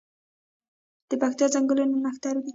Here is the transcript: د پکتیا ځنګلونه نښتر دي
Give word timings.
د 1.09 1.11
پکتیا 1.21 1.47
ځنګلونه 1.53 1.95
نښتر 2.05 2.35
دي 2.45 2.49